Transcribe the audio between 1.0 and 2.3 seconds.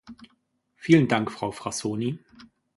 Dank, Frau Frassoni.